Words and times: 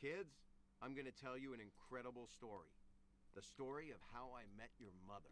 Kids, 0.00 0.32
I'm 0.80 0.94
gonna 0.94 1.10
tell 1.10 1.36
you 1.36 1.52
an 1.52 1.60
incredible 1.60 2.26
story. 2.26 2.72
The 3.36 3.42
story 3.42 3.90
of 3.90 3.98
how 4.14 4.30
I 4.34 4.44
met 4.56 4.70
your 4.78 4.92
mother. 5.06 5.28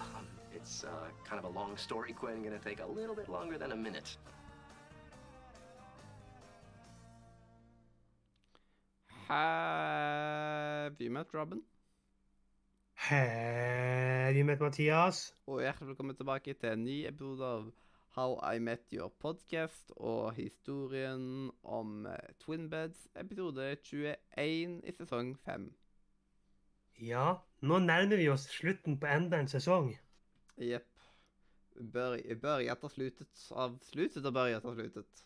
Um, 0.00 0.26
it's 0.54 0.84
uh, 0.84 1.08
kind 1.28 1.44
of 1.44 1.50
a 1.50 1.58
long 1.58 1.76
story, 1.76 2.12
Quinn. 2.12 2.44
Gonna 2.44 2.60
take 2.60 2.78
a 2.80 2.86
little 2.86 3.16
bit 3.16 3.28
longer 3.28 3.58
than 3.58 3.72
a 3.72 3.76
minute. 3.76 4.16
Have 9.26 10.94
you 11.00 11.10
met 11.10 11.26
Robin? 11.34 11.60
Have 12.94 14.36
you 14.36 14.44
met 14.44 14.60
Mathias? 14.60 15.34
Og 15.46 15.60
hjertelig 15.60 15.88
velkommen 15.88 16.16
tilbake 16.16 16.54
til 16.54 16.68
en 16.70 16.84
ny 16.84 17.06
episode 17.08 17.44
av 17.44 17.72
How 18.14 18.38
I 18.54 18.58
Met 18.58 18.92
Your 18.92 19.08
Podcast 19.08 19.90
og 19.96 20.36
historien 20.36 21.50
om 21.62 22.06
eh, 22.06 22.34
Twin 22.38 22.68
Beds, 22.70 23.08
episode 23.18 23.76
21 23.82 24.76
i 24.86 24.92
sesong 24.94 25.32
5. 25.42 25.64
Ja, 27.02 27.24
nå 27.58 27.78
nærmer 27.82 28.20
vi 28.20 28.28
oss 28.30 28.44
slutten 28.54 29.00
på 29.02 29.08
enda 29.10 29.40
en 29.42 29.50
sesong. 29.50 29.88
Jepp. 30.62 30.86
Bør, 31.74 32.14
børjet 32.38 32.86
har 32.86 32.92
slutet 32.92 33.48
av 33.50 33.74
slutet 33.82 34.22
og 34.22 34.36
børjet 34.36 34.62
har 34.62 34.78
slutet. 34.78 35.24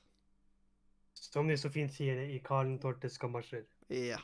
Som 1.13 1.53
de 1.53 1.59
så 1.61 1.69
fint 1.69 1.93
sier 1.93 2.17
det 2.17 2.31
i 2.33 2.41
Karl 2.41 2.73
Tortes 2.81 3.21
gamasjer. 3.21 3.69
Ja. 3.93 4.23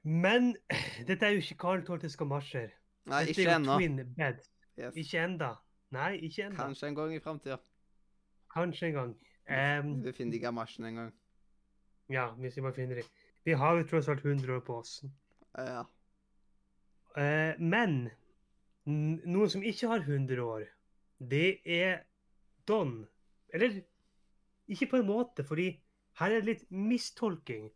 Men 0.00 0.54
dette 1.10 1.28
er 1.28 1.36
jo 1.36 1.44
ikke 1.44 1.60
Karl 1.66 1.84
Tortes 1.84 2.16
gamasjer. 2.16 2.72
Nei, 3.12 3.26
Dette 3.28 3.44
ikke 3.44 3.60
ennå. 3.60 3.76
Twin 3.76 4.00
Beds. 4.16 4.48
Yes. 4.80 4.96
Ikke 5.04 5.20
enda. 5.28 5.52
Nei, 5.94 6.12
ikke 6.26 6.48
enda. 6.48 6.58
Kanskje 6.62 6.90
en 6.90 6.98
gang 6.98 7.14
i 7.14 7.20
framtida. 7.22 7.58
Kanskje 8.54 8.90
en 8.90 8.98
gang. 8.98 9.14
Um, 9.44 9.94
Vi 10.04 10.12
finner 10.16 10.32
de 10.32 10.40
gamasjene 10.42 10.88
en 10.88 11.00
gang. 11.02 11.12
ja, 12.10 12.26
hvis 12.34 12.56
vi 12.56 12.62
bare 12.62 12.76
finner 12.76 13.00
det. 13.00 13.04
Vi 13.44 13.52
har 13.52 13.76
jo 13.76 13.86
tross 13.88 14.08
alt 14.08 14.24
100 14.24 14.56
år 14.56 14.60
på 14.60 14.78
oss. 14.78 15.04
Ja. 15.58 15.84
Uh, 17.16 17.54
men 17.60 18.10
noen 18.86 19.50
som 19.50 19.62
ikke 19.62 19.88
har 19.88 20.04
100 20.04 20.42
år, 20.42 20.66
det 21.20 21.60
er 21.64 22.02
Don. 22.68 23.06
Eller 23.54 23.80
ikke 24.68 24.86
på 24.90 24.96
en 25.00 25.06
måte, 25.06 25.44
fordi 25.44 25.68
her 26.20 26.30
er 26.30 26.40
det 26.40 26.48
litt 26.48 26.70
mistolking. 26.70 27.70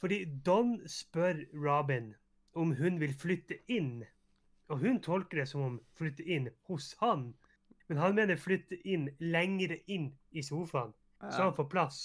Fordi 0.00 0.24
Don 0.46 0.78
spør 0.88 1.44
Robin 1.54 2.14
om 2.54 2.74
hun 2.76 3.00
vil 3.00 3.14
flytte 3.14 3.58
inn. 3.68 4.04
Og 4.68 4.80
hun 4.82 5.00
tolker 5.00 5.40
det 5.42 5.48
som 5.50 5.62
om 5.62 5.80
flytte 5.98 6.24
inn 6.26 6.48
hos 6.66 6.92
han. 7.00 7.28
Men 7.86 8.00
han 8.02 8.16
mener 8.18 8.38
flytte 8.40 8.78
inn 8.88 9.08
lengre 9.22 9.78
inn 9.86 10.10
i 10.34 10.42
sofaen, 10.42 10.92
så 11.22 11.46
han 11.46 11.54
får 11.54 11.68
plass. 11.70 12.00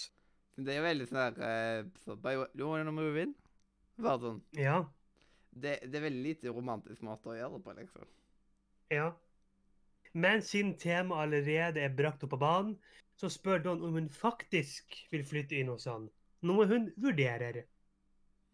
Det 0.62 0.76
er 0.76 0.82
jo 0.82 0.86
veldig 0.86 1.08
sånn 1.10 1.22
der 1.22 1.46
eh, 1.48 1.86
så, 2.04 2.16
"But 2.16 2.54
You 2.54 2.68
wanna 2.70 2.92
move 2.92 3.22
in? 3.22 3.34
Bare 3.98 4.20
sånn. 4.20 4.42
Ja, 4.58 4.86
Det, 5.52 5.80
det 5.92 5.98
er 6.00 6.06
veldig 6.06 6.24
lite 6.24 6.52
romantisk 6.54 7.02
måte 7.04 7.28
å 7.28 7.36
gjøre 7.36 7.58
det 7.58 7.64
på, 7.66 7.74
liksom. 7.76 8.06
Ja. 8.90 9.08
Men 10.14 10.42
siden 10.42 10.78
temaet 10.80 11.26
allerede 11.26 11.82
er 11.82 11.90
brakt 11.96 12.24
opp 12.24 12.32
på 12.32 12.40
banen, 12.40 12.78
så 13.20 13.28
spør 13.30 13.60
Don 13.64 13.84
om 13.84 13.94
hun 13.94 14.08
faktisk 14.10 14.96
vil 15.12 15.26
flytte 15.28 15.60
inn 15.60 15.68
hos 15.68 15.86
han. 15.86 16.10
Noe 16.48 16.66
hun 16.68 16.94
vurderer. 16.96 17.66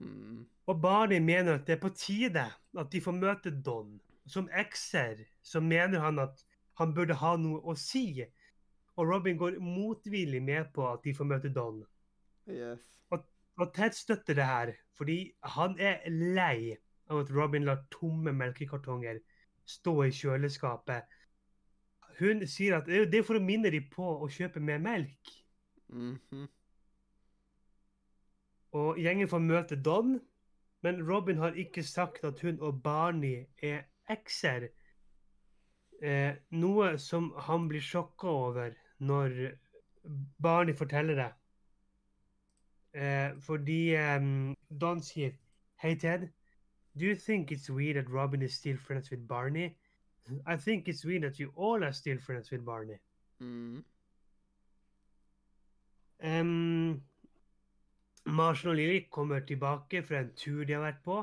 Mm. 0.01 0.47
Og 0.67 0.81
Barney 0.81 1.19
mener 1.23 1.55
at 1.55 1.67
det 1.67 1.77
er 1.77 1.81
på 1.81 1.93
tide 1.95 2.43
at 2.51 2.91
de 2.91 3.01
får 3.01 3.15
møte 3.15 3.53
Don. 3.63 3.95
Som 4.27 4.49
ekser 4.51 5.23
så 5.41 5.61
mener 5.63 6.03
han 6.03 6.19
at 6.19 6.43
han 6.77 6.93
burde 6.93 7.15
ha 7.17 7.35
noe 7.39 7.63
å 7.63 7.75
si. 7.79 8.25
Og 8.97 9.07
Robin 9.07 9.39
går 9.39 9.61
motvillig 9.63 10.41
med 10.43 10.73
på 10.75 10.85
at 10.91 11.03
de 11.05 11.15
får 11.15 11.29
møte 11.29 11.53
Don. 11.53 11.83
Yes. 12.47 12.97
Og 13.57 13.73
Ted 13.73 13.95
støtter 13.97 14.37
det 14.37 14.45
her, 14.45 14.71
fordi 14.93 15.33
han 15.55 15.73
er 15.81 16.03
lei 16.09 16.77
av 17.09 17.23
at 17.23 17.31
Robin 17.33 17.65
lar 17.65 17.81
tomme 17.93 18.33
melkekartonger 18.35 19.17
stå 19.65 19.95
i 20.05 20.11
kjøleskapet. 20.13 21.07
Hun 22.19 22.45
sier 22.49 22.77
at 22.77 22.85
det 22.85 23.17
er 23.17 23.25
for 23.25 23.39
å 23.39 23.43
minne 23.43 23.71
dem 23.73 23.87
på 23.89 24.05
å 24.05 24.29
kjøpe 24.29 24.61
mer 24.61 24.81
melk. 24.81 25.33
Mhm. 25.89 26.45
Og 28.77 28.99
gjengen 29.01 29.29
får 29.31 29.41
møte 29.41 29.77
Don, 29.81 30.19
men 30.81 31.07
Robin 31.07 31.37
har 31.37 31.57
ikke 31.57 31.83
sagt 31.83 32.23
at 32.23 32.41
hun 32.41 32.59
og 32.61 32.83
Barney 32.83 33.45
er 33.63 33.81
ekser. 34.09 34.67
Eh, 36.01 36.35
noe 36.51 36.97
som 37.01 37.31
han 37.47 37.67
blir 37.67 37.81
sjokka 37.81 38.27
over 38.27 38.75
når 38.99 39.35
Barney 40.41 40.75
forteller 40.77 41.15
det. 41.15 41.31
Eh, 42.93 43.33
fordi 43.41 43.95
eh, 43.95 44.53
Don 44.81 45.01
sier 45.01 45.33
Hey 45.77 45.95
Ted, 45.95 46.29
do 46.97 47.05
you 47.05 47.15
think 47.15 47.51
it's 47.51 47.69
weird 47.69 47.97
that 47.97 48.09
Robin 48.09 48.41
is 48.41 48.53
still 48.53 48.77
friends 48.77 49.11
with 49.11 49.27
Barney? 49.27 49.75
I 50.45 50.57
think 50.57 50.87
it's 50.87 51.05
weird 51.05 51.23
that 51.23 51.39
you 51.39 51.51
all 51.55 51.83
are 51.83 51.93
still 51.93 52.17
friends 52.19 52.51
with 52.51 52.65
Barney. 52.65 52.97
Mm. 53.41 53.83
Um, 56.23 57.01
Marshall 58.27 58.73
og 58.73 58.75
Lily 58.79 58.99
kommer 59.11 59.39
tilbake 59.47 60.01
fra 60.03 60.19
en 60.23 60.33
tur 60.35 60.63
de 60.67 60.73
har 60.75 60.83
vært 60.83 61.03
på. 61.05 61.17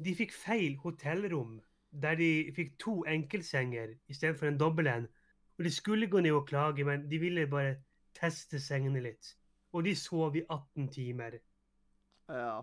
De 0.00 0.14
fikk 0.16 0.32
feil 0.32 0.76
hotellrom, 0.82 1.58
der 1.92 2.14
de 2.16 2.28
fikk 2.56 2.76
to 2.78 3.00
enkeltsenger 3.10 3.96
istedenfor 4.08 4.46
en 4.48 4.58
dobbel 4.60 4.86
en. 4.86 5.08
Og 5.58 5.64
De 5.66 5.70
skulle 5.74 6.06
gå 6.08 6.20
ned 6.24 6.32
og 6.32 6.46
klage, 6.48 6.84
men 6.84 7.08
de 7.10 7.18
ville 7.20 7.46
bare 7.50 7.76
teste 8.16 8.60
sengene 8.62 9.02
litt. 9.04 9.34
Og 9.72 9.84
de 9.84 9.94
sov 9.94 10.36
i 10.36 10.44
18 10.48 10.88
timer. 10.94 11.38
Ja. 12.28 12.60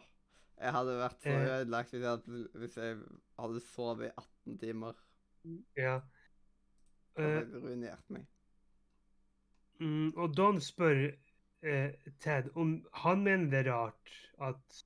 Jeg 0.58 0.74
hadde 0.74 0.96
vært 0.98 1.22
så 1.22 1.30
Eh. 1.30 1.60
ødelagt 1.60 1.92
hvis 1.92 2.02
jeg 2.04 2.48
hvis 2.58 2.78
jeg 2.78 2.98
hadde 3.38 3.60
sovet 3.62 4.08
i 4.08 4.12
18 4.18 4.58
timer. 4.58 4.94
Ja. 5.78 6.00
Det 7.16 7.24
Eh, 7.26 7.36
hadde 7.36 7.62
ruinert 7.62 8.10
meg. 8.10 8.26
Mm, 9.80 10.14
og 10.18 10.34
Don 10.38 10.60
spør 10.60 11.12
eh, 11.64 11.92
Ted 12.20 12.50
om 12.56 12.86
han 12.94 13.24
mener 13.24 13.50
det 13.52 13.60
er 13.68 13.72
rart 13.74 14.14
at 14.42 14.84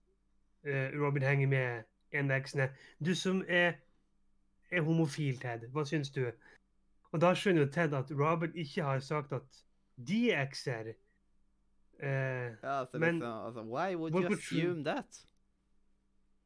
eh, 0.64 0.92
Robin 1.00 1.24
henger 1.24 1.48
med 1.48 1.84
en 2.12 2.32
av 2.32 2.38
eksene. 2.42 2.70
Du 3.00 3.14
som 3.16 3.44
er, 3.48 3.74
er 4.72 4.82
homofil, 4.82 5.40
Ted, 5.40 5.68
hva 5.72 5.86
syns 5.88 6.12
du? 6.12 6.26
Og 7.12 7.22
da 7.22 7.34
skjønner 7.36 7.66
jo 7.66 7.72
Ted 7.72 7.94
at 7.98 8.12
Robin 8.12 8.54
ikke 8.56 8.84
har 8.84 9.00
sagt 9.04 9.34
at 9.36 9.64
de 9.98 10.32
er 10.32 10.46
ekser. 10.46 10.94
Eh, 12.02 12.56
Ja, 12.64 12.86
så 12.86 13.00
men- 13.00 13.20
liksom, 13.20 13.46
altså, 13.46 13.64
Why 13.64 13.96
would 13.96 14.14
you 14.16 14.34
assume 14.34 14.84
that? 14.84 15.26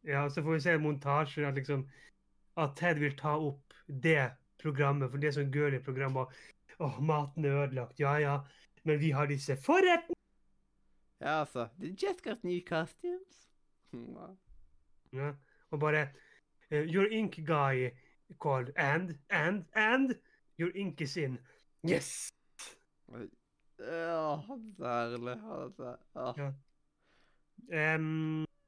ja, 0.03 0.29
så 0.29 0.41
får 0.43 0.53
vi 0.53 0.59
se 0.59 0.77
montasjer 0.77 1.47
at 1.47 1.55
liksom 1.55 1.87
at 2.57 2.75
Ted 2.75 2.99
vil 2.99 3.15
ta 3.17 3.37
opp 3.37 3.73
det 3.87 4.31
programmet, 4.61 5.09
for 5.11 5.17
det 5.17 5.27
er 5.27 5.31
sånn 5.41 5.51
gøy 5.53 5.79
program. 5.83 6.17
Og 6.17 6.31
Åh, 6.79 6.99
maten 6.99 7.45
er 7.45 7.55
ødelagt. 7.67 7.99
Ja, 7.99 8.17
ja. 8.19 8.39
Men 8.83 8.99
vi 8.99 9.11
har 9.11 9.25
disse 9.27 9.55
forrettene. 9.55 10.14
Ja, 11.21 11.39
altså 11.39 11.67
Did 11.79 11.87
you 11.87 12.09
just 12.09 12.23
got 12.23 12.43
new 12.43 12.59
costumes? 12.67 13.49
Wow. 13.93 14.37
Ja, 15.13 15.33
og 15.71 15.79
bare 15.79 16.07
uh, 16.71 16.77
Your 16.95 17.05
ink 17.05 17.35
guy 17.35 17.89
called 18.43 18.73
and, 18.75 19.15
and, 19.29 19.65
and 19.75 20.11
Your 20.59 20.71
ink 20.75 21.01
is 21.01 21.17
in. 21.17 21.37
Yes! 21.89 22.31
Ja, 23.79 24.35
herlig. 24.35 25.39
Altså. 25.51 25.95
Ja. 26.15 26.49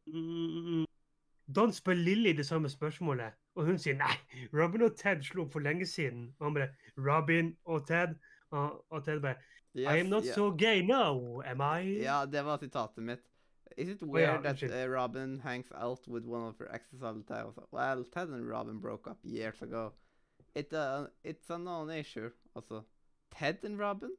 Mm, 0.08 0.86
Don 1.56 1.74
spør 1.74 1.94
Lilly 1.94 2.38
det 2.38 2.46
samme 2.46 2.70
spørsmålet, 2.70 3.34
og 3.56 3.66
hun 3.66 3.78
sier 3.78 3.96
nei. 3.96 4.16
Robin 4.54 4.82
og 4.82 4.98
Ted 4.98 5.24
slo 5.24 5.46
opp 5.46 5.54
for 5.56 5.64
lenge 5.64 5.86
siden. 5.86 6.36
Og 6.40 6.46
han 6.46 6.54
bare 6.54 6.70
Robin 6.98 7.56
og 7.66 7.88
Ted. 7.88 8.16
Og, 8.52 8.86
og 8.92 9.06
Ted 9.06 9.22
bare 9.22 9.36
I 9.76 10.00
am 10.00 10.10
not 10.10 10.26
yeah. 10.26 10.36
so 10.36 10.52
gay 10.52 10.82
now, 10.82 11.42
am 11.46 11.62
I? 11.62 12.02
Ja, 12.02 12.26
det 12.26 12.46
var 12.46 12.58
sitatet 12.58 13.04
mitt. 13.04 13.22
Is 13.78 13.90
it 13.90 14.02
ja, 14.02 14.08
weird 14.08 14.44
that 14.44 14.64
uh, 14.64 14.90
Robin 14.90 15.40
hangs 15.40 15.72
out 15.72 16.08
with 16.08 16.26
one 16.26 16.48
of 16.48 16.58
her 16.58 16.68
exes 16.74 17.04
all 17.04 17.14
the 17.14 17.24
time? 17.24 17.54
Well, 17.72 18.04
Ted 18.04 18.30
and 18.30 18.50
Robin 18.50 18.80
broke 18.80 19.08
up 19.08 19.20
years 19.24 19.62
ago. 19.62 19.94
It, 20.56 20.74
uh, 20.74 21.08
it's 21.24 21.50
a 21.50 21.58
known 21.58 21.92
issue. 21.92 22.32
Also, 22.56 22.86
Ted 23.30 23.60
and 23.64 23.78
Robin? 23.78 24.10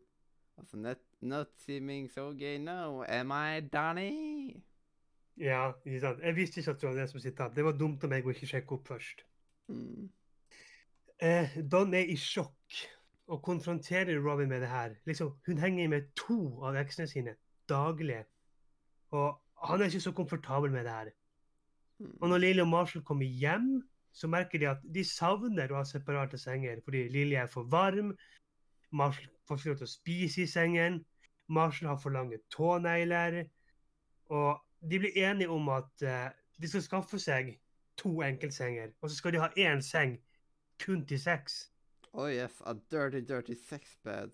Also, 0.57 0.77
not, 0.77 0.99
not 1.21 1.49
seeming 1.67 2.09
so 2.09 2.33
gay 2.33 2.59
now, 2.59 3.03
am 3.09 3.33
I, 3.33 3.61
Donnie? 3.61 4.63
Ja, 5.37 5.73
ikke 5.85 6.01
sant. 6.01 6.23
Jeg 6.23 6.37
visste 6.37 6.61
ikke 6.61 6.71
at 6.71 6.81
det 6.81 6.89
var 6.89 6.95
det 6.95 7.11
som 7.11 7.21
sitat. 7.21 7.57
Det 7.57 7.65
var 7.65 7.75
dumt 7.79 8.05
av 8.05 8.11
meg 8.11 8.27
å 8.27 8.31
ikke 8.35 8.47
sjekke 8.47 8.79
opp 8.79 8.89
først. 8.91 9.25
Mm. 9.71 10.09
Eh, 11.19 11.59
Don 11.67 11.95
er 11.95 12.11
i 12.11 12.17
sjokk 12.19 12.79
og 13.29 13.43
konfronterer 13.45 14.21
Robin 14.25 14.49
med 14.49 14.61
det 14.61 14.69
her. 14.69 14.95
Liksom, 15.07 15.35
hun 15.47 15.59
henger 15.59 15.89
med 15.89 16.09
to 16.17 16.63
av 16.65 16.77
eksene 16.81 17.07
sine 17.07 17.35
daglig. 17.69 18.23
Og 19.11 19.37
han 19.69 19.81
er 19.81 19.91
ikke 19.91 20.01
så 20.01 20.13
komfortabel 20.13 20.73
med 20.73 20.85
det 20.85 20.93
her. 20.93 21.11
Mm. 21.99 22.15
Og 22.21 22.29
når 22.29 22.39
Lily 22.39 22.61
og 22.61 22.69
Marshall 22.69 23.05
kommer 23.05 23.27
hjem, 23.27 23.83
så 24.13 24.27
merker 24.27 24.59
de 24.59 24.71
at 24.71 24.83
de 24.95 25.05
savner 25.05 25.71
å 25.71 25.81
ha 25.81 25.85
separate 25.85 26.39
senger, 26.39 26.81
fordi 26.85 27.05
Lily 27.13 27.37
er 27.37 27.47
for 27.47 27.69
varm. 27.71 28.15
Marshall 28.91 29.31
får 29.47 29.61
ikke 29.61 29.71
lov 29.71 29.79
til 29.83 29.89
å 29.89 29.93
spise 29.93 30.43
i 30.43 30.51
sengen. 30.51 31.03
Marshall 31.49 31.93
har 31.93 32.01
for 32.03 32.17
lange 32.17 32.41
tånegler. 32.55 33.43
Og 34.33 34.61
de 34.91 34.99
blir 34.99 35.21
enige 35.21 35.53
om 35.53 35.69
at 35.69 36.05
uh, 36.05 36.29
de 36.61 36.69
skal 36.69 36.85
skaffe 36.85 37.21
seg 37.21 37.59
to 37.99 38.23
enkeltsenger. 38.23 38.95
Og 39.03 39.11
så 39.11 39.17
skal 39.17 39.35
de 39.35 39.43
ha 39.45 39.53
én 39.57 39.85
seng 39.85 40.17
kun 40.81 41.05
til 41.07 41.21
sex. 41.21 41.67
Oh 42.19 42.27
yes, 42.27 42.51
a 42.67 42.75
dirty, 42.75 43.21
dirty 43.21 43.55
sex 43.55 43.97
bed. 44.05 44.31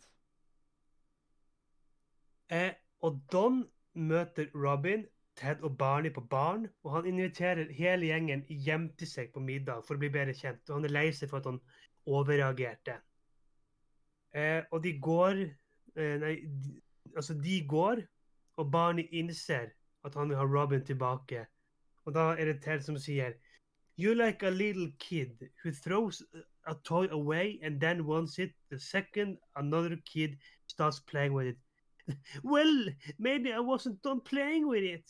Eh, 2.48 2.72
og 3.00 3.20
Don 3.32 3.66
møter 3.94 4.46
Robin, 4.54 5.04
Ted 5.36 5.60
og 5.60 5.76
Barney 5.78 6.12
på 6.12 6.20
baren, 6.20 6.68
og 6.82 6.94
han 6.94 7.06
inviterer 7.06 7.72
hele 7.72 8.08
gjengen 8.08 8.46
hjem 8.48 8.86
til 8.96 9.10
seg 9.10 9.34
på 9.34 9.42
middag 9.44 9.84
for 9.84 9.98
å 9.98 10.00
bli 10.00 10.08
bedre 10.14 10.32
kjent. 10.32 10.64
Og 10.70 10.78
han 10.78 10.88
er 10.88 10.94
lei 10.96 11.04
seg 11.12 11.28
for 11.28 11.42
at 11.42 11.50
han 11.50 11.60
overreagerte. 12.08 12.96
Eh, 14.32 14.64
og 14.72 14.80
de 14.86 14.96
går 15.04 15.42
eh, 15.44 16.16
Nei, 16.24 16.34
de, 16.64 16.78
altså, 17.12 17.36
de 17.36 17.60
går, 17.68 18.00
og 18.56 18.72
Barney 18.72 19.10
innser 19.12 19.74
at 20.08 20.16
han 20.16 20.32
vil 20.32 20.40
ha 20.40 20.48
Robin 20.48 20.88
tilbake. 20.88 21.44
Og 22.08 22.16
da 22.16 22.30
er 22.32 22.48
det 22.48 22.62
Ted 22.64 22.80
som 22.88 22.96
sier 22.96 23.36
You're 23.96 24.16
like 24.16 24.42
a 24.42 24.50
little 24.50 24.88
kid 24.98 25.50
who 25.62 25.70
throws 25.70 26.22
a 26.66 26.74
toy 26.82 27.06
away 27.10 27.60
and 27.62 27.80
then 27.80 28.06
wants 28.06 28.38
it 28.38 28.52
the 28.70 28.78
second 28.78 29.38
another 29.56 29.96
kid 30.04 30.36
starts 30.66 30.98
playing 31.00 31.32
with 31.32 31.46
it. 31.46 31.58
well, 32.42 32.84
maybe 33.18 33.52
I 33.52 33.60
wasn't 33.60 34.02
done 34.02 34.20
playing 34.20 34.68
with 34.68 34.82
it. 34.82 35.04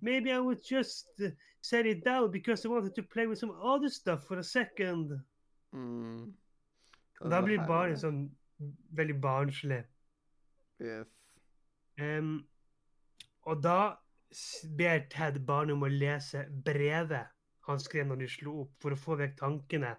Maybe 0.00 0.32
I 0.32 0.38
would 0.38 0.62
just 0.62 1.08
uh, 1.24 1.30
set 1.62 1.86
it 1.86 2.04
down 2.04 2.30
because 2.30 2.64
I 2.64 2.68
wanted 2.68 2.94
to 2.94 3.02
play 3.02 3.26
with 3.26 3.38
some 3.38 3.52
other 3.62 3.88
stuff 3.88 4.24
for 4.24 4.38
a 4.38 4.44
second. 4.44 5.18
Mm. 5.74 6.32
Da 7.28 7.40
blir 7.42 7.58
her- 7.58 7.96
sånn 7.96 8.28
veldig 8.94 9.20
barnslig. 9.20 9.86
Yes. 10.78 11.06
Em, 11.98 12.46
og 13.42 13.62
da 13.62 13.96
ber 14.78 15.00
Ted 15.10 15.40
Barney 15.46 15.74
om 15.74 15.82
å 15.82 15.90
lese 15.90 16.44
brevet 16.64 17.26
han 17.72 17.82
skrev 17.82 18.06
når 18.08 18.22
de 18.22 18.28
slo 18.32 18.54
opp, 18.64 18.74
for 18.82 18.94
å 18.94 19.00
få 19.00 19.16
vekk 19.20 19.38
tankene. 19.40 19.94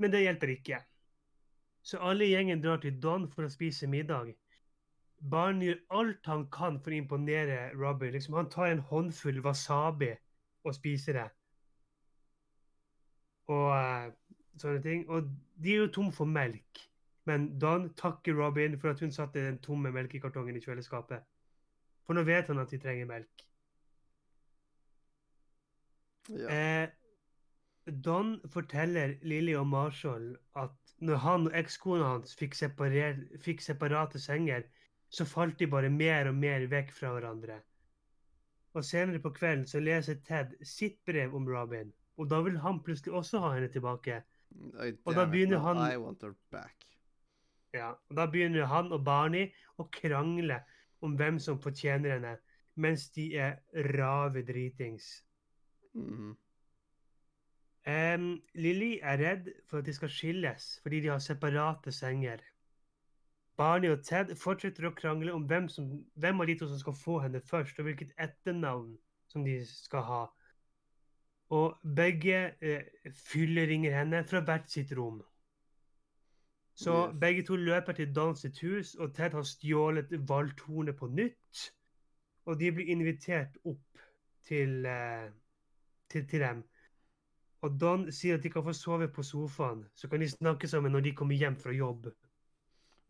Men 0.00 0.12
det 0.12 0.24
hjelper 0.24 0.54
ikke. 0.54 0.80
Så 1.82 2.00
alle 2.04 2.26
i 2.26 2.32
gjengen 2.34 2.62
drar 2.62 2.80
til 2.82 2.98
Don 3.00 3.26
for 3.32 3.46
å 3.46 3.52
spise 3.52 3.88
middag. 3.90 4.34
Barn 5.32 5.60
gjør 5.64 5.80
alt 6.00 6.28
han 6.28 6.46
kan 6.52 6.78
for 6.80 6.92
å 6.92 7.00
imponere 7.00 7.70
Robin. 7.76 8.12
Liksom, 8.14 8.36
han 8.36 8.48
tar 8.52 8.70
en 8.70 8.84
håndfull 8.90 9.40
wasabi 9.44 10.14
og 10.64 10.76
spiser 10.76 11.18
det. 11.20 11.26
Og 13.50 13.66
uh, 13.74 14.08
sånne 14.60 14.80
ting. 14.84 15.04
Og 15.08 15.28
de 15.60 15.74
er 15.74 15.84
jo 15.84 15.92
tom 15.92 16.12
for 16.12 16.28
melk. 16.28 16.86
Men 17.28 17.50
Don 17.60 17.90
takker 18.00 18.36
Robin 18.36 18.78
for 18.80 18.92
at 18.92 19.00
hun 19.04 19.12
satte 19.12 19.44
den 19.44 19.60
tomme 19.64 19.92
melkekartongen 19.92 20.56
i 20.56 20.64
kjøleskapet. 20.64 21.24
For 22.06 22.16
nå 22.16 22.24
vet 22.26 22.48
han 22.48 22.62
at 22.62 22.72
de 22.72 22.80
trenger 22.80 23.08
melk. 23.08 23.44
Ja. 26.30 26.48
Eh, 26.48 26.88
Don 27.90 28.40
forteller 28.52 29.16
Lily 29.26 29.54
og 29.58 29.66
Marshall 29.66 30.36
at 30.56 30.76
når 31.00 31.16
han 31.24 31.46
og 31.48 31.56
ekskona 31.56 32.10
hans 32.12 32.34
fikk, 32.36 32.54
fikk 33.40 33.62
separate 33.64 34.20
senger, 34.20 34.66
så 35.10 35.24
falt 35.26 35.58
de 35.58 35.66
bare 35.66 35.90
mer 35.90 36.28
og 36.28 36.36
mer 36.38 36.66
vekk 36.70 36.92
fra 36.92 37.14
hverandre. 37.16 37.60
Og 38.74 38.84
senere 38.86 39.18
på 39.18 39.32
kvelden 39.34 39.66
så 39.66 39.80
leser 39.82 40.20
Ted 40.26 40.52
sitt 40.62 41.00
brev 41.08 41.34
om 41.34 41.48
Robin, 41.48 41.90
og 42.18 42.28
da 42.30 42.40
vil 42.46 42.58
han 42.62 42.82
plutselig 42.84 43.16
også 43.16 43.40
ha 43.42 43.54
henne 43.56 43.72
tilbake. 43.72 44.20
Og 45.06 45.14
da 45.14 45.24
begynner 45.26 45.58
han- 45.58 45.92
I 45.92 45.96
want 45.96 46.22
her 46.22 46.34
back. 46.50 46.84
Ja, 47.74 47.90
og 48.10 48.16
Da 48.16 48.26
begynner 48.26 48.66
han 48.66 48.92
og 48.92 49.04
Barney 49.04 49.52
å 49.78 49.90
krangle 49.90 50.64
om 51.02 51.16
hvem 51.16 51.38
som 51.40 51.58
fortjener 51.58 52.10
henne, 52.18 52.38
mens 52.76 53.08
de 53.10 53.36
er 53.36 53.58
rave 53.74 54.42
dritings. 54.42 55.22
Mhm. 55.94 56.36
Um, 57.86 58.42
Lily 58.54 58.98
er 59.02 59.16
redd 59.18 59.46
for 59.66 59.78
at 59.78 59.86
de 59.86 59.92
skal 59.92 60.10
skilles 60.12 60.80
fordi 60.82 61.00
de 61.00 61.08
har 61.08 61.18
separate 61.18 61.92
senger. 61.92 62.38
Barney 63.56 63.90
og 63.90 64.04
Ted 64.04 64.34
fortsetter 64.36 64.86
å 64.88 64.94
krangle 64.96 65.32
om 65.36 65.42
hvem, 65.48 65.68
som, 65.68 65.88
hvem 66.16 66.40
av 66.40 66.46
de 66.48 66.54
to 66.60 66.68
som 66.68 66.78
skal 66.80 66.94
få 66.96 67.18
henne 67.24 67.40
først, 67.44 67.78
og 67.78 67.88
hvilket 67.88 68.12
etternavn 68.16 68.94
som 69.28 69.44
de 69.44 69.58
skal 69.66 70.04
ha. 70.08 70.20
Og 71.50 71.76
begge 71.96 72.38
eh, 72.62 72.86
fylleringer 73.26 73.92
henne 73.98 74.22
fra 74.24 74.40
hvert 74.40 74.70
sitt 74.70 74.92
rom. 74.96 75.20
Så 76.80 76.94
Yes. 77.08 77.18
begge 77.20 77.42
to 77.44 77.56
løper 77.56 77.92
til 77.92 78.14
Don 78.14 78.36
sitt 78.36 78.60
hus, 78.60 78.94
og 78.94 79.14
Ted 79.14 79.36
har 79.36 79.42
stjålet 79.42 80.28
valthornet 80.28 80.96
på 80.96 81.06
nytt. 81.12 81.66
Og 82.46 82.60
de 82.60 82.72
blir 82.72 82.88
invitert 82.88 83.58
opp 83.64 84.00
til, 84.48 84.86
eh, 84.86 85.28
til, 86.10 86.26
til 86.28 86.40
dem. 86.40 86.64
Og 87.60 87.76
Don 87.80 88.06
sier 88.12 88.38
at 88.38 88.44
de 88.44 88.50
kan 88.50 88.64
få 88.64 88.72
sove 88.72 89.08
på 89.12 89.22
sofaen, 89.22 89.84
så 89.94 90.08
kan 90.08 90.20
de 90.20 90.28
snakke 90.30 90.68
sammen 90.68 90.92
når 90.92 91.00
de 91.00 91.14
kommer 91.16 91.36
hjem 91.36 91.56
fra 91.56 91.72
jobb. 91.76 92.08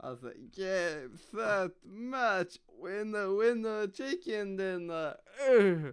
Altså 0.02 0.32
Game, 0.56 1.19
set, 1.19 1.75
match, 1.85 2.58
winner, 2.82 3.29
winner, 3.37 3.87
chicken 3.93 4.56
dinner. 4.56 5.12
Uh. 5.47 5.93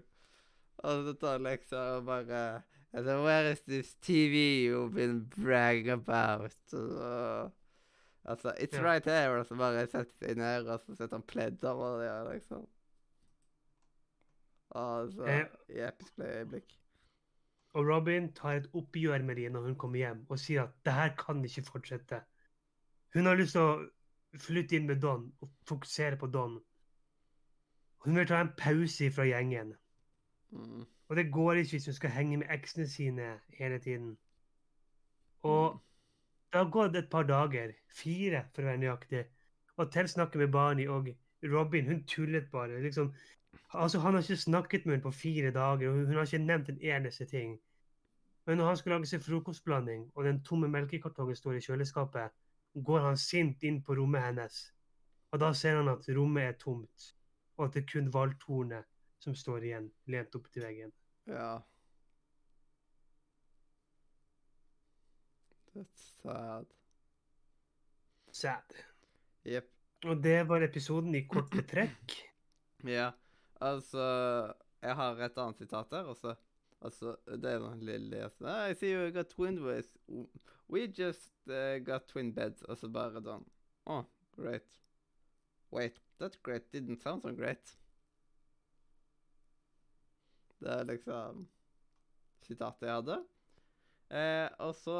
Altså, 0.83 1.07
det 1.07 1.19
tar 1.19 1.37
liksom 1.37 2.05
bare 2.05 2.61
altså, 2.93 3.23
Where 3.23 3.51
is 3.51 3.61
this 3.61 3.95
TV 3.95 4.69
you've 4.69 4.93
been 4.93 5.29
bragging 5.43 5.89
about? 5.89 6.55
Uh, 6.73 7.49
altså, 8.25 8.53
it's 8.59 8.75
yeah. 8.75 8.85
right 8.85 9.03
there. 9.03 9.39
Og 9.39 9.45
så 9.45 9.55
bare 9.55 9.87
setter 9.87 10.13
seg 10.19 10.37
ned, 10.37 10.67
og 10.67 10.79
så 10.85 10.95
setter 10.95 11.17
han 11.17 11.27
pledd 11.27 11.63
over 11.63 12.01
det, 12.01 12.33
liksom. 12.33 12.67
Altså, 14.75 15.25
Jepp, 15.25 15.55
i 15.69 15.79
episk 15.79 16.19
øyeblikk. 16.19 16.76
Og 17.77 17.85
Robin 17.85 18.31
tar 18.33 18.57
et 18.57 18.69
oppgjør 18.73 19.21
med 19.25 19.37
dem 19.37 19.53
når 19.53 19.67
hun 19.67 19.75
kommer 19.77 20.01
hjem, 20.01 20.23
og 20.29 20.39
sier 20.41 20.63
at 20.63 20.73
det 20.85 20.93
her 20.93 21.11
kan 21.19 21.43
ikke 21.45 21.61
fortsette. 21.67 22.21
Hun 23.13 23.29
har 23.29 23.37
lyst 23.37 23.53
til 23.53 23.61
å 23.61 24.39
flytte 24.41 24.75
inn 24.79 24.87
med 24.89 25.01
Don 25.03 25.27
og 25.41 25.51
fokusere 25.69 26.17
på 26.17 26.29
Don. 26.33 26.57
Hun 28.05 28.17
vil 28.17 28.27
ta 28.29 28.41
en 28.41 28.53
pause 28.57 29.11
fra 29.13 29.27
gjengen. 29.29 29.75
Mm. 30.51 30.85
Og 31.07 31.15
det 31.15 31.31
går 31.31 31.61
ikke 31.61 31.75
hvis 31.77 31.85
hun 31.85 31.93
skal 31.99 32.09
henge 32.15 32.37
med 32.41 32.49
eksene 32.49 32.87
sine 32.89 33.29
hele 33.59 33.79
tiden. 33.79 34.17
Og 35.43 35.73
Mm. 35.73 35.79
det 36.51 36.59
har 36.63 36.71
gått 36.71 36.95
et 36.95 37.09
par 37.09 37.23
dager, 37.23 37.71
fire 37.89 38.43
for 38.53 38.61
å 38.61 38.65
være 38.65 38.77
nøyaktig, 38.77 39.25
og 39.77 39.91
Ted 39.91 40.07
snakker 40.07 40.39
med 40.39 40.51
Barney, 40.51 40.87
og 40.87 41.07
Robin 41.43 41.85
hun 41.85 42.03
tullet 42.03 42.51
bare. 42.51 42.81
liksom. 42.81 43.13
Altså, 43.73 43.99
Han 43.99 44.13
har 44.13 44.21
ikke 44.21 44.35
snakket 44.35 44.85
med 44.85 44.93
henne 44.93 45.03
på 45.03 45.11
fire 45.11 45.51
dager, 45.51 45.89
og 45.89 46.05
hun 46.05 46.15
har 46.15 46.25
ikke 46.25 46.45
nevnt 46.45 46.69
en 46.69 46.81
eneste 46.81 47.25
ting. 47.25 47.59
Men 48.47 48.57
når 48.57 48.69
han 48.71 48.77
skal 48.79 48.93
lage 48.95 49.09
seg 49.09 49.23
frokostblanding, 49.25 50.05
og 50.15 50.23
den 50.23 50.37
tomme 50.47 50.69
melkekartongen 50.71 51.35
står 51.35 51.57
i 51.57 51.63
kjøleskapet, 51.65 52.35
går 52.87 53.01
han 53.03 53.17
sint 53.19 53.63
inn 53.67 53.81
på 53.83 53.97
rommet 53.99 54.23
hennes. 54.23 54.59
Og 55.35 55.41
da 55.43 55.49
ser 55.53 55.81
han 55.81 55.91
at 55.91 56.07
rommet 56.15 56.45
er 56.47 56.59
tomt, 56.61 57.09
og 57.57 57.65
at 57.65 57.75
det 57.75 57.83
er 57.83 57.89
kun 57.91 58.07
valthornet 58.13 58.87
som 59.19 59.35
står 59.35 59.65
igjen, 59.67 59.89
lent 60.07 60.37
opp 60.39 60.47
til 60.53 60.63
veggen. 60.63 60.93
Ja. 61.27 61.57
That's 65.73 66.05
sad. 66.21 66.71
Sad. 68.31 68.77
Jepp. 69.43 69.73
Og 70.05 70.23
det 70.23 70.39
var 70.47 70.63
episoden 70.63 71.15
i 71.17 71.25
korte 71.27 71.67
trekk. 71.67 72.15
Ja, 72.85 73.07
altså 73.57 74.03
Jeg 74.85 74.93
har 74.95 75.21
et 75.25 75.37
annet 75.41 75.57
sitat 75.57 75.89
der, 75.89 76.05
og 76.05 76.15
så 76.15 76.35
Altså, 76.85 77.15
det 77.25 77.51
er 77.51 77.63
noen 77.63 77.81
lille 77.81 78.19
altså, 78.27 78.51
I 78.69 78.75
see 78.77 78.93
you 78.93 79.11
got 79.11 79.31
twin 79.31 79.57
boys. 79.61 79.89
We 80.69 80.85
just 80.87 81.33
uh, 81.49 81.79
got 81.83 82.07
twin 82.07 82.33
beds. 82.35 82.63
Og 82.67 82.77
så 82.77 82.89
bare 82.91 83.23
sånn 83.25 83.45
Oh, 83.87 84.03
great. 84.35 84.81
Wait, 85.71 86.01
that 86.19 86.37
great 86.43 86.67
didn't 86.73 87.01
sound 87.01 87.23
so 87.23 87.31
great. 87.35 87.77
Det 90.59 90.73
er 90.73 90.87
liksom 90.89 91.45
sitatet 92.43 92.87
jeg 92.87 92.99
hadde. 92.99 93.17
Eh, 94.09 94.47
og 94.63 94.73
så 94.75 94.99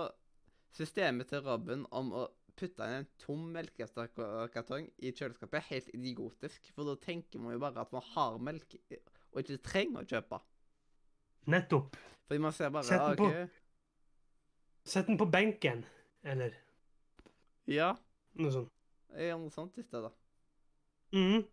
systemet 0.75 1.29
til 1.31 1.43
Robin 1.45 1.85
om 1.95 2.11
å 2.15 2.25
putte 2.57 2.85
inn 2.87 3.03
en 3.03 3.09
tom 3.21 3.45
melkekartong 3.53 4.87
i 4.97 5.13
kjøleskapet 5.13 5.59
er 5.59 5.69
helt 5.69 5.89
idiotisk. 5.93 6.71
For 6.75 6.89
da 6.89 6.97
tenker 7.01 7.41
man 7.41 7.55
jo 7.55 7.61
bare 7.63 7.83
at 7.83 7.93
man 7.95 8.05
har 8.13 8.39
melk 8.41 8.77
og 9.31 9.41
ikke 9.43 9.59
trenger 9.65 10.03
å 10.03 10.09
kjøpe. 10.15 10.41
Nettopp. 11.47 11.95
Fordi 12.27 12.39
man 12.43 12.51
ser 12.55 12.69
bare 12.73 12.83
Sett 12.83 12.99
den 12.99 13.11
ah, 13.11 13.15
på. 13.15 13.27
ok, 13.31 13.49
Sett 14.87 15.07
den 15.07 15.17
på 15.19 15.25
benken, 15.31 15.85
eller 16.23 16.55
Ja, 17.67 17.93
noe 18.39 18.51
sånt. 18.51 18.71
jeg 19.15 19.29
gjør 19.29 19.39
noe 19.43 19.51
sånt 19.55 19.77
i 19.79 19.83
stedet. 19.83 20.11
Mhm. 21.15 21.45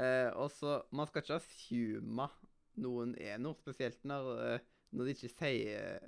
Eh, 0.00 0.30
og 0.38 0.50
så 0.54 0.82
Man 0.92 1.06
skal 1.10 1.22
ikke 1.24 1.34
assume 1.40 2.28
noen 2.80 3.16
er 3.18 3.38
noe, 3.42 3.56
spesielt 3.58 4.04
når, 4.06 4.28
eh, 4.54 4.60
når 4.92 5.04
de 5.08 5.14
ikke 5.16 5.28
sier 5.34 5.98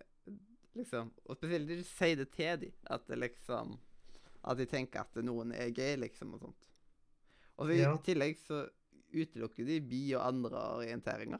Liksom 0.78 1.10
Og 1.26 1.36
spesielt 1.36 1.66
når 1.66 1.74
de 1.74 1.80
ikke 1.82 1.98
sier 1.98 2.16
det 2.16 2.28
til 2.32 2.60
dem. 2.62 2.72
At 2.86 3.02
det 3.10 3.18
liksom 3.18 3.74
At 4.44 4.56
de 4.56 4.64
tenker 4.70 5.00
at 5.00 5.18
noen 5.24 5.52
er 5.52 5.70
gay, 5.74 5.96
liksom, 5.96 6.32
og 6.34 6.40
sånt. 6.46 6.68
Og 7.58 7.68
så 7.68 7.74
i 7.74 7.98
tillegg 8.06 8.38
så 8.38 8.62
utelukker 9.12 9.66
de 9.66 9.80
bi- 9.80 10.14
og 10.16 10.24
andre 10.26 10.62
orienteringer. 10.78 11.38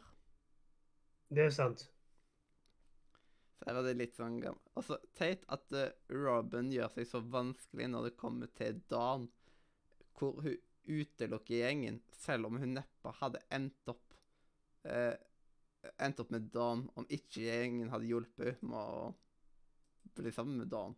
Det 1.33 1.47
er 1.49 1.55
sant. 1.55 1.87
Så 3.57 3.69
her 3.69 3.79
er 3.79 3.87
det 3.87 3.95
litt 4.01 4.19
sånn 4.19 4.41
gammel. 4.43 4.61
Altså, 4.77 4.99
teit 5.17 5.45
at 5.55 5.73
eh, 5.79 5.95
Robin 6.13 6.73
gjør 6.75 6.93
seg 6.97 7.09
så 7.09 7.23
vanskelig 7.33 7.89
når 7.93 8.09
det 8.09 8.19
kommer 8.21 8.51
til 8.59 8.81
Dan, 8.91 9.29
hvor 10.19 10.41
hun 10.45 10.59
utelukker 10.83 11.61
gjengen, 11.61 12.01
selv 12.19 12.51
om 12.51 12.59
hun 12.59 12.75
neppe 12.77 13.13
hadde 13.21 13.41
endt 13.55 13.93
opp 13.93 14.17
eh, 14.83 15.15
endt 16.03 16.21
opp 16.23 16.31
med 16.31 16.51
Dan 16.55 16.85
om 16.99 17.07
ikke 17.11 17.47
gjengen 17.47 17.91
hadde 17.93 18.09
hjulpet 18.11 18.53
henne 18.53 18.71
med 18.71 18.79
å 18.79 20.19
bli 20.19 20.33
sammen 20.35 20.61
med 20.63 20.71
Dan. 20.73 20.97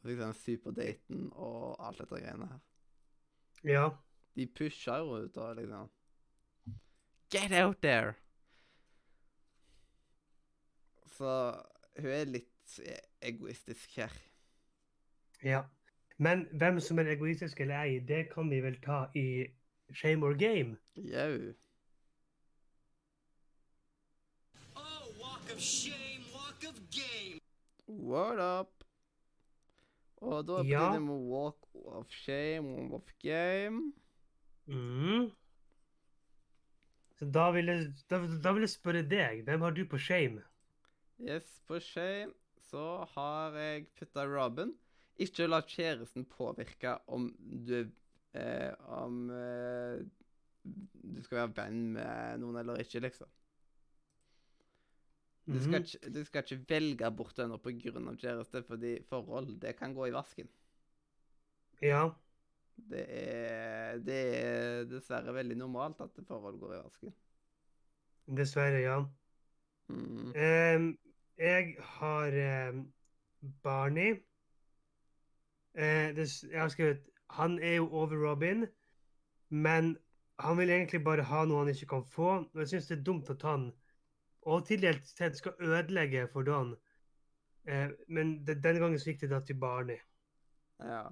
Og 0.00 0.16
den 0.16 0.34
superdaten 0.36 1.28
og 1.36 1.76
alt 1.78 2.00
dette 2.00 2.20
greiene 2.22 2.48
her. 2.48 2.60
Ja. 3.66 3.86
De 4.36 4.46
pusher 4.46 5.02
jo 5.02 5.24
ut 5.26 5.40
og 5.40 5.58
liksom 5.58 5.90
Get 7.30 7.52
out 7.52 7.78
there! 7.82 8.16
Så 11.20 11.32
hun 12.00 12.06
er 12.16 12.24
litt 12.32 12.78
e- 12.80 13.00
egoistisk 13.28 13.92
her. 14.00 14.12
Ja. 15.44 15.62
Men 16.20 16.46
hvem 16.56 16.78
som 16.80 16.98
er 17.00 17.10
egoistisk 17.12 17.60
eller 17.60 17.82
ei, 17.84 17.98
det 18.08 18.30
kan 18.32 18.48
vi 18.50 18.60
vel 18.64 18.78
ta 18.80 19.02
i 19.16 19.44
Shame 19.92 20.24
or 20.24 20.32
Game. 20.38 20.78
Jau. 20.96 21.52
Oh, 24.76 25.04
walk 25.20 25.52
of 25.52 25.60
shame, 25.60 26.24
walk 26.32 26.64
of 26.68 26.80
game. 26.94 27.40
What 27.86 28.38
up? 28.40 28.84
Og 30.20 30.44
da 30.46 30.62
blir 30.62 30.68
det 30.68 30.70
Ja. 30.72 30.92
det 30.92 31.02
med 31.02 31.28
Walk 31.32 31.66
of 31.74 32.10
Shame, 32.12 32.90
Walk 32.92 32.92
of 33.08 33.12
Game. 33.22 33.92
Mm. 34.66 35.30
Så 37.18 37.24
da 37.34 37.50
vil, 37.50 37.66
jeg, 37.66 37.92
da, 38.10 38.18
da 38.44 38.52
vil 38.52 38.60
jeg 38.60 38.70
spørre 38.70 39.02
deg, 39.08 39.42
hvem 39.44 39.60
har 39.60 39.70
du 39.70 39.84
på 39.88 39.98
Shame? 39.98 40.42
Yes, 41.20 41.60
på 41.68 41.78
Shame 41.84 42.32
så 42.70 43.04
har 43.14 43.56
jeg 43.58 43.88
putta 43.98 44.24
Robin. 44.28 44.72
Ikke 45.20 45.46
la 45.48 45.60
kjæresten 45.68 46.24
påvirke 46.30 46.94
om 47.12 47.28
du 47.40 47.90
eh, 48.34 48.72
Om 49.00 49.30
eh, 49.34 50.00
du 50.64 51.20
skal 51.24 51.40
være 51.42 51.54
venn 51.56 51.80
med 51.96 52.40
noen 52.42 52.60
eller 52.62 52.80
ikke, 52.82 53.00
liksom. 53.04 53.28
Du 55.50 55.58
skal, 55.60 55.82
Mhm. 55.82 55.84
ikke, 55.84 56.10
du 56.14 56.20
skal 56.24 56.44
ikke 56.46 56.64
velge 56.70 57.10
bort 57.16 57.38
henne 57.42 57.58
pga. 57.58 58.14
kjæreste, 58.22 58.62
fordi 58.62 59.02
forhold, 59.08 59.60
det 59.60 59.76
kan 59.76 59.94
gå 59.94 60.06
i 60.06 60.12
vasken. 60.12 60.48
Ja. 61.82 62.20
Det 62.90 63.02
er, 63.08 63.98
det 64.08 64.18
er 64.40 64.84
dessverre 64.90 65.34
veldig 65.36 65.58
normalt 65.60 66.00
at 66.06 66.22
forhold 66.28 66.58
går 66.62 66.74
i 66.78 66.82
vasken. 66.84 67.14
Dessverre, 68.38 68.80
ja. 68.80 68.96
Mm. 69.88 70.34
Em, 70.34 70.98
jeg 71.40 71.76
har 71.96 72.26
eh, 72.26 72.82
Barney. 73.62 74.10
Eh, 75.74 76.16
det, 76.16 76.26
jeg 76.50 76.60
har 76.60 76.68
skrevet 76.68 77.06
Han 77.30 77.58
er 77.62 77.74
jo 77.74 77.90
over 77.90 78.16
Robin, 78.28 78.66
men 79.48 79.96
han 80.38 80.58
vil 80.58 80.70
egentlig 80.70 81.04
bare 81.04 81.22
ha 81.22 81.44
noe 81.44 81.64
han 81.64 81.68
ikke 81.70 81.86
kan 81.86 82.04
få. 82.10 82.30
Og 82.42 82.62
jeg 82.64 82.68
syns 82.68 82.88
det 82.90 82.98
er 82.98 83.04
dumt 83.06 83.30
at 83.30 83.42
han 83.46 83.70
og 84.42 84.66
tidligere 84.66 85.00
sett 85.04 85.36
skal 85.36 85.52
ødelegge 85.60 86.28
for 86.32 86.42
Don. 86.42 86.74
Eh, 87.68 87.90
men 88.08 88.46
det, 88.46 88.62
denne 88.64 88.80
gangen 88.80 88.98
så 88.98 89.12
gikk 89.12 89.20
det 89.20 89.30
da 89.30 89.40
til 89.44 89.58
Barney. 89.60 89.98
Ja. 90.80 91.04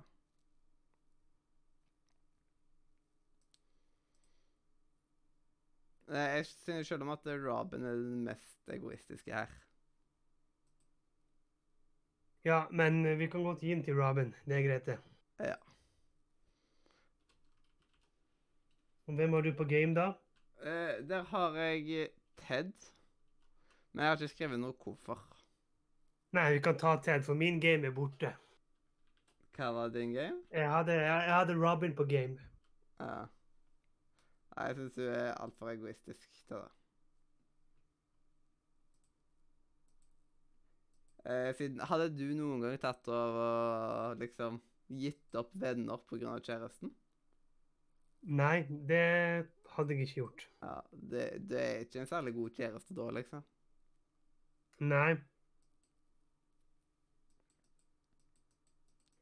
Nei, 6.09 6.19
Jeg 6.19 6.47
synes 6.47 6.87
selv 6.89 7.03
om 7.03 7.09
at 7.13 7.27
Robin 7.27 7.85
er 7.85 7.95
den 7.95 8.25
mest 8.25 8.69
egoistiske 8.73 9.33
her. 9.35 9.68
Ja, 12.49 12.63
men 12.71 13.05
eh, 13.07 13.19
vi 13.19 13.27
kan 13.29 13.43
godt 13.45 13.61
gi 13.61 13.75
den 13.75 13.83
til 13.85 13.99
Robin. 14.01 14.35
Det 14.49 14.57
er 14.57 14.63
greit, 14.65 14.87
det. 14.87 14.99
Ja. 15.41 15.55
Og 19.07 19.15
Hvem 19.15 19.33
har 19.33 19.41
du 19.41 19.53
på 19.57 19.65
game, 19.65 19.95
da? 19.95 20.13
Eh, 20.63 21.09
der 21.09 21.25
har 21.25 21.57
jeg 21.57 22.09
Ted. 22.37 22.73
Men 23.93 24.03
jeg 24.03 24.11
har 24.11 24.17
ikke 24.17 24.29
skrevet 24.29 24.61
noe 24.61 24.73
hvorfor. 24.73 25.21
Nei, 26.33 26.53
vi 26.55 26.63
kan 26.65 26.79
ta 26.79 26.97
Ted, 27.05 27.23
for 27.23 27.35
min 27.35 27.61
game 27.61 27.87
er 27.87 27.93
borte. 27.93 28.33
Hva 29.57 29.73
var 29.75 29.93
din 29.93 30.13
game? 30.17 30.41
Jeg 30.53 30.71
hadde, 30.71 30.93
jeg, 30.93 31.25
jeg 31.29 31.35
hadde 31.35 31.61
Robin 31.61 31.97
på 31.97 32.05
game. 32.05 32.41
Ja. 33.01 33.27
Nei, 34.57 34.67
jeg 34.71 34.77
syns 34.77 34.97
du 34.97 35.05
er 35.05 35.35
altfor 35.37 35.75
egoistisk 35.75 36.47
til 36.47 36.57
det. 36.57 36.78
Eh, 41.29 41.51
siden, 41.55 41.81
hadde 41.85 42.09
du 42.17 42.25
noen 42.33 42.63
gang 42.65 42.79
tatt 42.81 43.09
og 43.13 43.39
og 43.43 44.23
liksom 44.23 44.63
gitt 44.89 45.37
opp 45.37 45.51
venner 45.61 46.01
pga. 46.09 46.39
kjæresten? 46.41 46.95
Nei, 48.41 48.65
det 48.89 49.49
hadde 49.75 49.95
jeg 49.95 50.07
ikke 50.07 50.21
gjort. 50.23 50.47
Ja, 50.63 50.79
det, 50.93 51.27
det 51.51 51.61
er 51.65 51.83
ikke 51.85 52.01
en 52.01 52.11
særlig 52.11 52.35
god 52.35 52.55
kjæreste 52.57 52.97
da, 52.97 53.11
liksom. 53.19 53.45
Nei. 54.81 55.19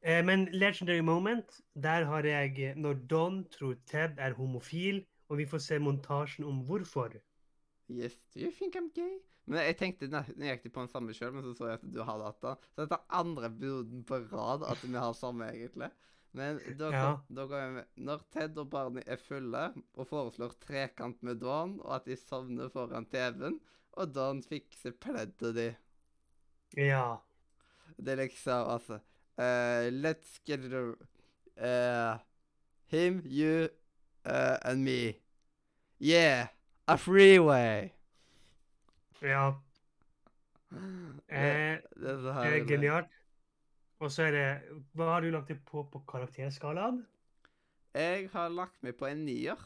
Eh, 0.01 0.23
men 0.25 0.47
Legendary 0.53 1.03
Moment, 1.03 1.59
der 1.75 2.05
har 2.05 2.23
jeg 2.25 2.73
når 2.75 3.03
Don 3.11 3.43
tror 3.51 3.75
Ted 3.85 4.15
er 4.17 4.33
homofil, 4.33 5.03
og 5.27 5.37
vi 5.37 5.45
får 5.45 5.57
se 5.57 5.79
montasjen 5.79 6.45
om 6.47 6.63
hvorfor. 6.65 7.19
Yes, 7.89 8.17
do 8.33 8.41
you 8.41 8.51
think 8.51 8.75
I'm 8.75 8.89
gay? 8.93 9.19
Men 9.47 9.59
jeg 9.63 9.77
tenkte 9.79 10.07
nø- 10.11 10.35
nøyaktig 10.35 10.73
på 10.75 10.81
den 10.83 10.89
samme 10.91 11.13
sjøl, 11.15 11.31
men 11.33 11.43
så 11.45 11.53
så 11.55 11.69
jeg 11.69 11.77
at 11.79 11.85
du 11.93 12.01
hadde 12.03 12.25
hatt 12.27 12.41
den. 12.43 12.55
Så 12.75 12.81
dette 12.83 12.97
er 12.97 13.15
andre 13.21 13.49
buden 13.49 14.03
på 14.03 14.17
rad 14.33 14.65
at 14.67 14.81
vi 14.83 14.97
har 14.97 15.13
samme, 15.15 15.47
egentlig. 15.53 15.87
Men 16.33 16.59
da, 16.77 16.89
Ja. 16.91 17.17
da 17.31 17.45
går 17.47 17.71
vi 17.77 17.83
Når 18.03 18.25
Ted 18.31 18.57
og 18.57 18.69
Barney 18.69 19.01
er 19.07 19.15
fulle 19.15 19.73
og 19.95 20.07
foreslår 20.07 20.51
trekant 20.59 21.23
med 21.23 21.39
Dawn, 21.39 21.79
og 21.79 21.95
at 21.95 22.05
de 22.05 22.15
sovner 22.17 22.67
foran 22.69 23.05
TV-en, 23.05 23.59
og 23.93 24.13
Dawn 24.13 24.43
fikser 24.43 24.91
pleddet 24.91 25.55
de. 25.55 25.75
Ja. 26.75 27.15
Det 27.97 28.09
er 28.13 28.15
liksom 28.27 28.67
altså 28.69 28.99
uh, 29.39 29.87
Let's 30.03 30.41
get 30.45 30.59
it 30.65 30.73
uh, 30.73 32.17
Him, 32.91 33.21
you, 33.25 33.69
uh, 34.25 34.57
and 34.63 34.83
me. 34.83 35.13
Yeah! 36.01 36.47
A 36.87 36.95
freeway! 36.97 37.89
Ja. 39.21 39.47
Eh, 41.27 41.79
det 41.99 42.11
er 42.11 42.21
det 42.21 42.53
er 42.53 42.67
genialt. 42.67 43.11
Og 43.99 44.11
så 44.13 44.27
er 44.27 44.35
det 44.35 44.45
Hva 44.95 45.09
har 45.15 45.25
du 45.25 45.31
lagt 45.33 45.49
deg 45.51 45.59
på 45.67 45.83
på 45.91 46.03
karakterskalaen? 46.07 47.01
Jeg 47.97 48.29
har 48.31 48.53
lagt 48.53 48.77
meg 48.85 48.95
på 48.99 49.07
en 49.09 49.25
nier. 49.25 49.57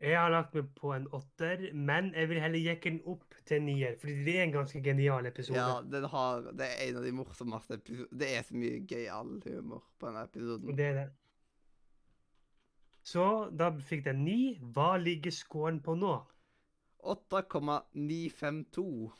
Jeg 0.00 0.16
har 0.16 0.30
lagt 0.32 0.54
meg 0.56 0.68
på 0.76 0.92
en 0.94 1.06
åtter, 1.16 1.66
men 1.76 2.12
jeg 2.16 2.28
vil 2.30 2.40
heller 2.40 2.62
jekke 2.70 2.92
den 2.92 3.00
opp 3.08 3.34
til 3.44 3.58
en 3.58 3.66
nier, 3.68 3.96
fordi 4.00 4.14
det 4.24 4.36
er 4.38 4.46
en 4.46 4.54
ganske 4.54 4.80
genial 4.84 5.26
episode. 5.28 5.60
Ja, 5.60 5.80
den 5.84 6.06
har, 6.12 6.46
det 6.56 6.68
er 6.68 6.84
en 6.86 7.00
av 7.00 7.08
de 7.08 7.12
morsomste 7.18 7.76
episodene. 7.80 8.20
Det 8.22 8.30
er 8.36 8.46
så 8.46 8.56
mye 8.56 8.78
gøyal 8.88 9.34
humor 9.44 9.82
på 9.98 10.08
denne 10.08 10.22
episoden. 10.28 10.76
Det 10.76 10.86
er 10.86 10.96
det. 11.02 11.08
Så 13.02 13.50
da 13.56 13.70
fikk 13.80 14.04
den 14.04 14.24
ni. 14.24 14.58
Hva 14.74 14.96
ligger 15.00 15.30
scoren 15.34 15.80
på 15.82 15.94
nå? 15.98 16.26
8,952. 17.00 19.10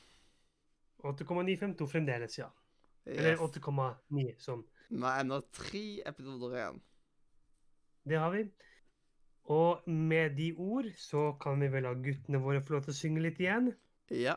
8,952 1.03 1.87
fremdeles, 1.89 2.39
ja. 2.39 2.51
Eller 3.07 3.31
Yes. 3.33 3.41
8,9 3.41 4.35
sånn. 4.39 4.65
Vi 4.91 5.01
har 5.01 5.21
ennå 5.23 5.41
tre 5.55 6.03
episoder 6.07 6.57
igjen. 6.59 6.81
Det 8.05 8.19
har 8.21 8.31
vi. 8.35 8.45
Og 9.51 9.89
med 9.89 10.37
de 10.37 10.53
ord 10.59 10.91
så 11.01 11.33
kan 11.41 11.61
vi 11.61 11.69
vel 11.73 11.83
la 11.89 11.95
guttene 11.95 12.39
våre 12.43 12.61
få 12.63 12.73
lov 12.77 12.83
til 12.85 12.93
å 12.95 13.01
synge 13.01 13.21
litt 13.25 13.41
igjen. 13.41 13.73
Ja. 14.11 14.37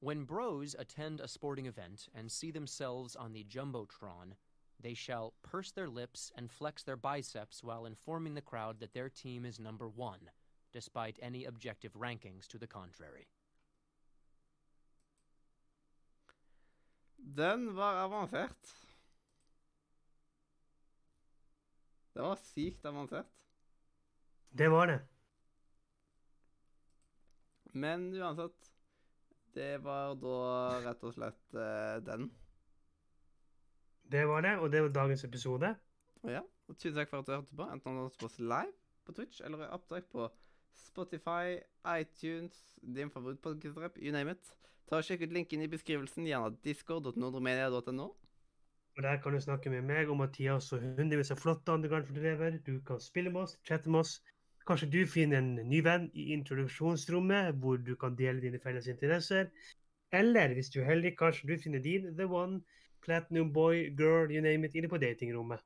When 0.00 0.24
bros 0.24 0.76
attend 0.78 1.20
a 1.20 1.28
sporting 1.28 1.66
event 1.66 2.08
and 2.14 2.30
see 2.30 2.50
themselves 2.50 3.16
on 3.16 3.32
the 3.32 3.44
Jumbotron, 3.44 4.34
they 4.80 4.94
shall 4.94 5.32
purse 5.42 5.72
their 5.72 5.88
lips 5.88 6.30
and 6.36 6.50
flex 6.50 6.82
their 6.82 6.96
biceps 6.96 7.64
while 7.64 7.86
informing 7.86 8.34
the 8.34 8.42
crowd 8.42 8.80
that 8.80 8.92
their 8.92 9.08
team 9.08 9.46
is 9.46 9.58
number 9.58 9.88
one, 9.88 10.30
despite 10.72 11.18
any 11.22 11.46
objective 11.46 11.94
rankings 11.94 12.46
to 12.48 12.58
the 12.58 12.66
contrary. 12.66 13.26
Den 17.18 17.74
var 17.74 17.94
avansert. 17.94 18.76
Det 22.12 22.22
var 22.22 22.36
sykt 22.36 22.84
avansert. 22.84 23.46
Det 24.50 24.68
var 24.68 24.86
det. 24.86 25.00
Men 27.72 28.14
uansett, 28.14 28.75
det 29.56 29.76
var 29.84 30.14
da 30.20 30.38
rett 30.84 31.04
og 31.06 31.14
slett 31.16 31.56
uh, 31.56 31.96
den. 32.04 32.28
Det 34.12 34.26
var 34.28 34.44
det, 34.44 34.58
og 34.62 34.70
det 34.72 34.82
var 34.84 34.92
dagens 34.94 35.24
episode. 35.26 35.72
Ja, 36.26 36.42
og 36.68 36.78
tusen 36.78 36.98
takk 36.98 37.10
for 37.10 37.22
at 37.22 37.28
du 37.28 37.34
hørte 37.34 37.56
på. 37.56 37.68
Enten 37.72 37.96
du 37.96 38.04
hørte 38.04 38.20
på 38.20 38.28
oss 38.28 38.38
live 38.38 38.74
på 39.06 39.14
Twitch 39.16 39.40
eller 39.44 39.64
i 39.64 39.72
opptak 39.74 40.06
på 40.12 40.28
Spotify, 40.76 41.56
iTunes, 42.00 42.78
din 42.82 43.10
favorittpodkast-rapp, 43.10 43.98
you 43.98 44.12
name 44.12 44.36
it. 44.36 44.52
Ta 44.86 45.00
og 45.00 45.06
Sjekk 45.06 45.24
ut 45.26 45.34
linken 45.34 45.62
i 45.64 45.70
beskrivelsen, 45.70 46.26
gjerne 46.28 46.56
discord.nordremedia.no. 46.64 48.06
Og 48.96 49.02
Der 49.02 49.20
kan 49.22 49.32
du 49.32 49.40
snakke 49.40 49.70
med 49.70 49.82
meg 49.82 50.08
og 50.08 50.16
Mathias 50.16 50.70
og 50.72 50.84
hundrevis 50.84 51.32
av 51.34 51.40
flotte 51.40 51.72
underground-elever. 51.72 52.60
Du 52.66 52.78
kan 52.86 53.00
spille 53.00 53.32
med 53.32 53.42
oss, 53.42 53.58
chatte 53.68 53.90
med 53.90 54.04
oss. 54.04 54.20
Kanskje 54.66 54.88
du 54.90 55.00
finner 55.06 55.38
en 55.38 55.68
ny 55.70 55.78
venn 55.86 56.08
i 56.14 56.32
introduksjonsrommet, 56.34 57.54
hvor 57.62 57.76
du 57.78 57.92
kan 57.96 58.16
dele 58.18 58.42
dine 58.42 58.58
felles 58.58 58.88
interesser. 58.90 59.52
Eller 60.12 60.54
hvis 60.54 60.70
du 60.74 60.80
er 60.80 60.88
heldig, 60.90 61.12
kanskje 61.18 61.52
du 61.52 61.62
finner 61.62 61.82
din 61.82 62.08
The 62.18 62.26
One, 62.26 62.62
Platinum 63.02 63.52
Boy, 63.52 63.92
Girl, 63.98 64.32
you 64.32 64.42
name 64.42 64.66
it, 64.66 64.74
inne 64.74 64.90
på 64.90 64.98
datingrommet. 64.98 65.62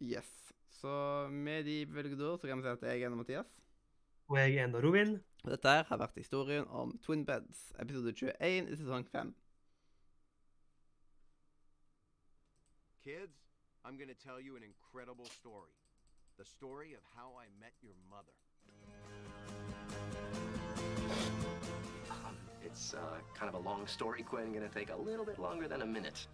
Yes. 0.00 0.30
Så 0.70 1.28
med 1.30 1.64
de 1.64 1.94
velgede 1.94 2.30
ord 2.30 2.38
så 2.38 2.46
kan 2.46 2.58
vi 2.58 2.62
si 2.62 2.68
at 2.68 2.82
jeg 2.82 3.02
er 3.02 3.14
Mathias. 3.14 3.50
Og 4.28 4.38
jeg 4.38 4.54
er 4.54 4.64
Enda 4.64 4.80
Robin. 4.80 5.18
Og 5.44 5.50
Dette 5.50 5.68
her 5.68 5.84
har 5.84 5.98
vært 5.98 6.16
historien 6.16 6.64
om 6.68 6.98
Twin 7.02 7.26
Beds, 7.26 7.72
episode 7.82 8.12
21 8.12 8.70
i 8.70 8.76
sesong 8.76 9.08
5. 9.10 9.34
Kids, 13.02 13.38
I'm 13.84 13.98
gonna 13.98 14.14
tell 14.14 14.38
you 14.38 14.56
an 14.56 14.62
incredible 14.62 15.26
story. 15.26 15.74
The 16.40 16.46
story 16.46 16.94
of 16.94 17.00
how 17.14 17.32
I 17.38 17.44
met 17.60 17.74
your 17.82 17.92
mother. 18.08 18.32
Um, 22.10 22.34
it's 22.64 22.94
uh, 22.94 23.18
kind 23.34 23.54
of 23.54 23.62
a 23.62 23.68
long 23.68 23.86
story, 23.86 24.22
Quinn. 24.22 24.50
Gonna 24.50 24.70
take 24.70 24.88
a 24.88 24.96
little 24.96 25.26
bit 25.26 25.38
longer 25.38 25.68
than 25.68 25.82
a 25.82 25.86
minute. 25.86 26.26